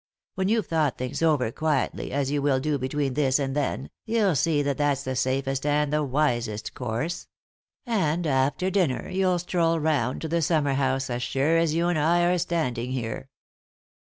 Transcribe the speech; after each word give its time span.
When 0.33 0.47
you've 0.47 0.65
thought 0.65 0.97
things 0.97 1.21
over 1.21 1.51
quietly, 1.51 2.11
as 2.11 2.31
you 2.31 2.41
will 2.41 2.59
do 2.59 2.79
between 2.79 3.13
this 3.13 3.37
and 3.37 3.55
then, 3.55 3.91
you'll 4.03 4.33
see 4.33 4.63
that 4.63 4.79
that's 4.79 5.03
the 5.03 5.15
safest 5.15 5.63
and 5.63 5.93
the 5.93 6.03
wisest 6.03 6.73
course; 6.73 7.27
and, 7.85 8.25
after 8.25 8.71
dinner, 8.71 9.09
you'll 9.09 9.37
stroll 9.37 9.79
round 9.79 10.21
to 10.23 10.27
the 10.27 10.41
summer 10.41 10.73
house 10.73 11.11
as 11.11 11.21
sure 11.21 11.55
as 11.57 11.75
you 11.75 11.87
and 11.87 11.99
I 11.99 12.23
are 12.23 12.39
standing 12.39 12.91
here." 12.93 13.29